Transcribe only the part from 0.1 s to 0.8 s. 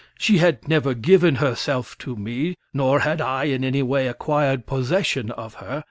She had